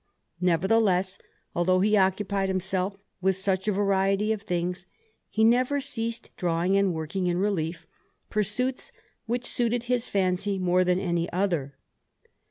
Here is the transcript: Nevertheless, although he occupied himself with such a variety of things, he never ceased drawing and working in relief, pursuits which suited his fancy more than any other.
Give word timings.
Nevertheless, 0.39 1.19
although 1.55 1.79
he 1.81 1.95
occupied 1.95 2.49
himself 2.49 2.95
with 3.21 3.35
such 3.35 3.67
a 3.67 3.71
variety 3.71 4.31
of 4.33 4.41
things, 4.41 4.87
he 5.29 5.43
never 5.43 5.79
ceased 5.79 6.31
drawing 6.37 6.75
and 6.75 6.91
working 6.91 7.27
in 7.27 7.37
relief, 7.37 7.85
pursuits 8.27 8.91
which 9.27 9.45
suited 9.45 9.83
his 9.83 10.09
fancy 10.09 10.57
more 10.57 10.83
than 10.83 10.97
any 10.99 11.31
other. 11.31 11.75